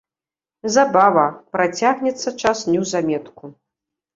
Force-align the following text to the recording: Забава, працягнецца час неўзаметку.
Забава, 0.75 1.25
працягнецца 1.57 2.33
час 2.45 2.65
неўзаметку. 2.71 3.43